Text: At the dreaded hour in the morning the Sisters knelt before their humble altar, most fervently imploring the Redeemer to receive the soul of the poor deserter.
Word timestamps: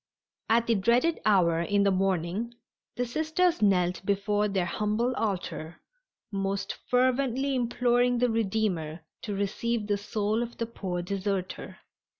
At 0.49 0.65
the 0.65 0.73
dreaded 0.73 1.19
hour 1.27 1.61
in 1.61 1.83
the 1.83 1.91
morning 1.91 2.55
the 2.95 3.05
Sisters 3.05 3.61
knelt 3.61 4.03
before 4.03 4.47
their 4.47 4.65
humble 4.65 5.13
altar, 5.15 5.79
most 6.31 6.75
fervently 6.87 7.53
imploring 7.53 8.17
the 8.17 8.31
Redeemer 8.31 9.01
to 9.21 9.35
receive 9.35 9.85
the 9.85 9.97
soul 9.97 10.41
of 10.41 10.57
the 10.57 10.65
poor 10.65 11.03
deserter. 11.03 11.77